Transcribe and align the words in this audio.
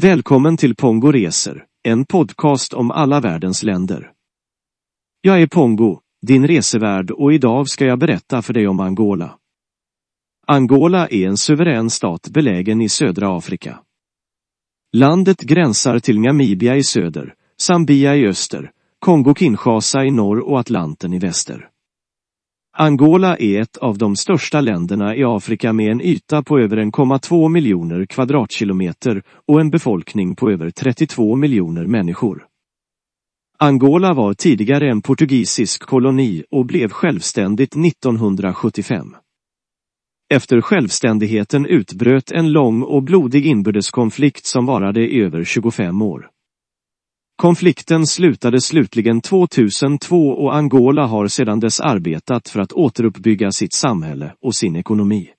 Välkommen 0.00 0.56
till 0.56 0.76
Pongo 0.76 1.12
Reser, 1.12 1.64
en 1.82 2.04
podcast 2.04 2.74
om 2.74 2.90
alla 2.90 3.20
världens 3.20 3.62
länder. 3.62 4.12
Jag 5.20 5.42
är 5.42 5.46
Pongo, 5.46 6.00
din 6.26 6.46
resevärd 6.46 7.10
och 7.10 7.32
idag 7.32 7.68
ska 7.68 7.84
jag 7.84 7.98
berätta 7.98 8.42
för 8.42 8.52
dig 8.52 8.68
om 8.68 8.80
Angola. 8.80 9.38
Angola 10.46 11.08
är 11.08 11.28
en 11.28 11.36
suverän 11.36 11.90
stat 11.90 12.28
belägen 12.30 12.80
i 12.80 12.88
södra 12.88 13.38
Afrika. 13.38 13.80
Landet 14.96 15.40
gränsar 15.40 15.98
till 15.98 16.20
Namibia 16.20 16.76
i 16.76 16.82
söder, 16.82 17.34
Zambia 17.60 18.16
i 18.16 18.26
öster, 18.26 18.70
Kongo-Kinshasa 19.06 20.04
i 20.04 20.10
norr 20.10 20.38
och 20.38 20.60
Atlanten 20.60 21.12
i 21.12 21.18
väster. 21.18 21.68
Angola 22.80 23.36
är 23.36 23.60
ett 23.60 23.76
av 23.76 23.98
de 23.98 24.16
största 24.16 24.60
länderna 24.60 25.16
i 25.16 25.24
Afrika 25.24 25.72
med 25.72 25.90
en 25.90 26.00
yta 26.00 26.42
på 26.42 26.58
över 26.58 26.76
1,2 26.76 27.48
miljoner 27.48 28.06
kvadratkilometer 28.06 29.22
och 29.48 29.60
en 29.60 29.70
befolkning 29.70 30.36
på 30.36 30.50
över 30.50 30.70
32 30.70 31.36
miljoner 31.36 31.86
människor. 31.86 32.46
Angola 33.58 34.14
var 34.14 34.34
tidigare 34.34 34.90
en 34.90 35.02
portugisisk 35.02 35.82
koloni 35.82 36.44
och 36.50 36.66
blev 36.66 36.88
självständigt 36.88 37.76
1975. 37.76 39.16
Efter 40.34 40.60
självständigheten 40.60 41.66
utbröt 41.66 42.30
en 42.30 42.52
lång 42.52 42.82
och 42.82 43.02
blodig 43.02 43.46
inbördeskonflikt 43.46 44.46
som 44.46 44.66
varade 44.66 45.00
i 45.00 45.20
över 45.20 45.44
25 45.44 46.02
år. 46.02 46.30
Konflikten 47.40 48.06
slutade 48.06 48.60
slutligen 48.60 49.20
2002 49.20 50.28
och 50.28 50.56
Angola 50.56 51.06
har 51.06 51.28
sedan 51.28 51.60
dess 51.60 51.80
arbetat 51.80 52.48
för 52.48 52.60
att 52.60 52.72
återuppbygga 52.72 53.52
sitt 53.52 53.72
samhälle 53.72 54.34
och 54.40 54.54
sin 54.54 54.76
ekonomi. 54.76 55.30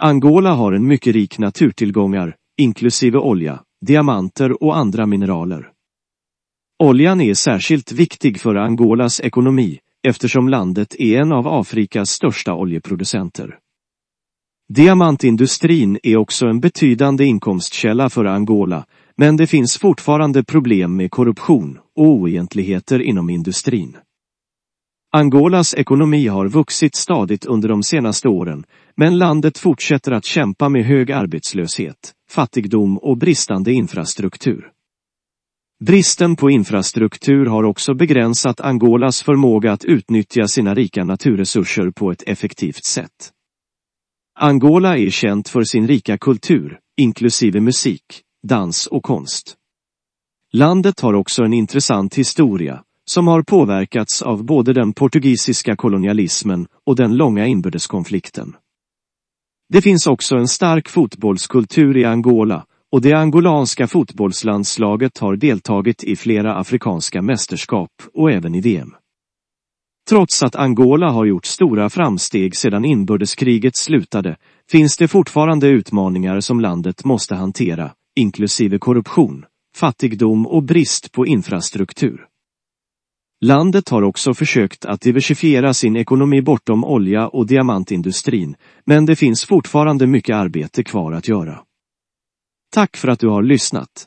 Angola 0.00 0.54
har 0.54 0.72
en 0.72 0.86
mycket 0.86 1.14
rik 1.14 1.38
naturtillgångar, 1.38 2.36
inklusive 2.60 3.18
olja, 3.18 3.62
diamanter 3.86 4.62
och 4.62 4.76
andra 4.76 5.06
mineraler. 5.06 5.70
Oljan 6.78 7.20
är 7.20 7.34
särskilt 7.34 7.92
viktig 7.92 8.40
för 8.40 8.54
Angolas 8.54 9.20
ekonomi 9.20 9.78
eftersom 10.08 10.48
landet 10.48 10.94
är 10.98 11.20
en 11.20 11.32
av 11.32 11.48
Afrikas 11.48 12.10
största 12.10 12.54
oljeproducenter. 12.54 13.58
Diamantindustrin 14.68 15.98
är 16.02 16.16
också 16.16 16.46
en 16.46 16.60
betydande 16.60 17.24
inkomstkälla 17.24 18.10
för 18.10 18.24
Angola 18.24 18.86
men 19.18 19.36
det 19.36 19.46
finns 19.46 19.78
fortfarande 19.78 20.44
problem 20.44 20.96
med 20.96 21.10
korruption 21.10 21.78
och 21.96 22.06
oegentligheter 22.06 23.02
inom 23.02 23.30
industrin. 23.30 23.96
Angolas 25.12 25.74
ekonomi 25.74 26.26
har 26.26 26.48
vuxit 26.48 26.94
stadigt 26.94 27.44
under 27.44 27.68
de 27.68 27.82
senaste 27.82 28.28
åren, 28.28 28.64
men 28.96 29.18
landet 29.18 29.58
fortsätter 29.58 30.12
att 30.12 30.24
kämpa 30.24 30.68
med 30.68 30.84
hög 30.84 31.12
arbetslöshet, 31.12 32.12
fattigdom 32.30 32.98
och 32.98 33.18
bristande 33.18 33.72
infrastruktur. 33.72 34.70
Bristen 35.84 36.36
på 36.36 36.50
infrastruktur 36.50 37.46
har 37.46 37.64
också 37.64 37.94
begränsat 37.94 38.60
Angolas 38.60 39.22
förmåga 39.22 39.72
att 39.72 39.84
utnyttja 39.84 40.48
sina 40.48 40.74
rika 40.74 41.04
naturresurser 41.04 41.90
på 41.90 42.10
ett 42.10 42.22
effektivt 42.26 42.84
sätt. 42.84 43.32
Angola 44.40 44.98
är 44.98 45.10
känt 45.10 45.48
för 45.48 45.64
sin 45.64 45.88
rika 45.88 46.18
kultur, 46.18 46.78
inklusive 46.96 47.60
musik, 47.60 48.04
dans 48.42 48.86
och 48.86 49.02
konst. 49.02 49.56
Landet 50.52 51.00
har 51.00 51.14
också 51.14 51.42
en 51.42 51.52
intressant 51.52 52.14
historia, 52.14 52.82
som 53.04 53.26
har 53.26 53.42
påverkats 53.42 54.22
av 54.22 54.44
både 54.44 54.72
den 54.72 54.92
portugisiska 54.92 55.76
kolonialismen 55.76 56.66
och 56.86 56.96
den 56.96 57.16
långa 57.16 57.46
inbördeskonflikten. 57.46 58.56
Det 59.68 59.82
finns 59.82 60.06
också 60.06 60.36
en 60.36 60.48
stark 60.48 60.88
fotbollskultur 60.88 61.96
i 61.96 62.04
Angola 62.04 62.66
och 62.92 63.02
det 63.02 63.12
angolanska 63.12 63.86
fotbollslandslaget 63.86 65.18
har 65.18 65.36
deltagit 65.36 66.04
i 66.04 66.16
flera 66.16 66.54
afrikanska 66.54 67.22
mästerskap 67.22 67.90
och 68.14 68.32
även 68.32 68.54
i 68.54 68.60
VM. 68.60 68.94
Trots 70.08 70.42
att 70.42 70.56
Angola 70.56 71.10
har 71.10 71.24
gjort 71.24 71.46
stora 71.46 71.90
framsteg 71.90 72.56
sedan 72.56 72.84
inbördeskriget 72.84 73.76
slutade 73.76 74.36
finns 74.70 74.96
det 74.96 75.08
fortfarande 75.08 75.68
utmaningar 75.68 76.40
som 76.40 76.60
landet 76.60 77.04
måste 77.04 77.34
hantera, 77.34 77.90
inklusive 78.18 78.78
korruption, 78.78 79.44
fattigdom 79.76 80.46
och 80.46 80.62
brist 80.62 81.12
på 81.12 81.26
infrastruktur. 81.26 82.26
Landet 83.40 83.88
har 83.88 84.02
också 84.02 84.34
försökt 84.34 84.84
att 84.84 85.00
diversifiera 85.00 85.74
sin 85.74 85.96
ekonomi 85.96 86.42
bortom 86.42 86.84
olja 86.84 87.28
och 87.28 87.46
diamantindustrin, 87.46 88.56
men 88.84 89.06
det 89.06 89.16
finns 89.16 89.44
fortfarande 89.44 90.06
mycket 90.06 90.36
arbete 90.36 90.84
kvar 90.84 91.12
att 91.12 91.28
göra. 91.28 91.62
Tack 92.74 92.96
för 92.96 93.08
att 93.08 93.20
du 93.20 93.28
har 93.28 93.42
lyssnat. 93.42 94.06